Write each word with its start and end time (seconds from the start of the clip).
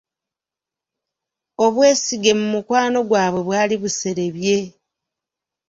Obwesige 1.65 2.31
mu 2.39 2.45
mukwano 2.53 2.99
gwabwe 3.09 3.41
bwali 3.47 3.75
buserebye. 3.81 4.57